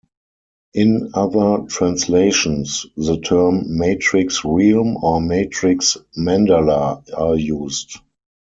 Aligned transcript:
In 0.73 1.11
other 1.13 1.67
translations, 1.69 2.87
the 2.97 3.19
term 3.19 3.77
"matrix 3.77 4.43
realm" 4.43 4.97
or 4.97 5.21
Matrix 5.21 5.95
Mandala 6.17 7.03
are 7.15 7.35
used. 7.35 7.99